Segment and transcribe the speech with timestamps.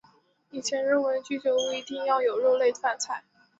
[0.49, 3.23] 以前认为居酒屋一定要有肉类饭菜。